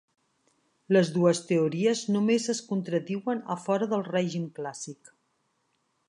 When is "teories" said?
1.49-1.99